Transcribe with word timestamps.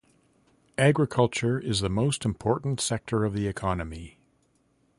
Agriculture 0.79 1.59
is 1.59 1.81
the 1.81 1.87
most 1.87 2.25
important 2.25 2.81
sector 2.81 3.23
of 3.23 3.33
the 3.35 3.45
economy. 3.47 4.17